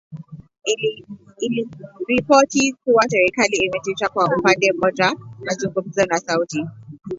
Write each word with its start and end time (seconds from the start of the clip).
Iiliripoti 1.41 2.75
kuwa 2.85 3.09
serikali 3.09 3.57
imesitisha 3.57 4.09
kwa 4.09 4.25
upande 4.37 4.71
mmoja 4.73 5.15
mazungumzo 5.45 6.05
na 6.05 6.17
Saudi. 6.19 6.65